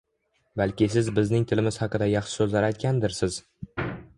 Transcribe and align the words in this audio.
Balki 0.61 0.87
siz 0.93 1.11
bizning 1.19 1.45
tilimiz 1.51 1.77
haqida 1.83 2.07
yaxshi 2.13 2.35
so'zlar 2.39 2.67
aytgandirsiz 2.71 3.39